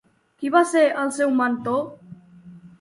Qui 0.39 0.49
va 0.55 0.61
ser 0.69 0.83
el 1.03 1.13
seu 1.19 1.37
mentor? 1.43 1.87